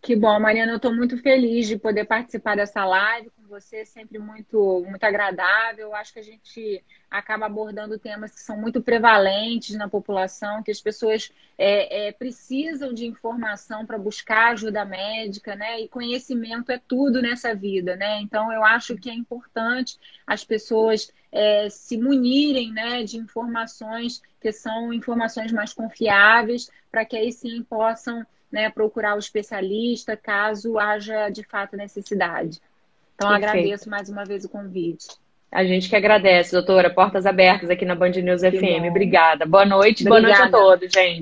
[0.00, 4.18] Que bom, Mariana, eu estou muito feliz de poder participar dessa live com você, sempre
[4.18, 5.94] muito, muito agradável.
[5.94, 10.80] Acho que a gente acaba abordando temas que são muito prevalentes na população, que as
[10.80, 15.80] pessoas é, é, precisam de informação para buscar ajuda médica, né?
[15.80, 18.20] E conhecimento é tudo nessa vida, né?
[18.20, 24.52] Então eu acho que é importante as pessoas é, se munirem né, de informações que
[24.52, 31.28] são informações mais confiáveis, para que aí sim possam né, procurar o especialista caso haja
[31.28, 32.60] de fato necessidade.
[33.16, 33.50] Então, Perfeito.
[33.50, 35.06] agradeço mais uma vez o convite.
[35.50, 36.90] A gente que agradece, doutora.
[36.90, 38.82] Portas abertas aqui na Band News que FM.
[38.82, 38.88] Bom.
[38.88, 39.46] Obrigada.
[39.46, 40.06] Boa noite.
[40.06, 40.08] Obrigada.
[40.08, 41.14] Boa noite a todos, gente.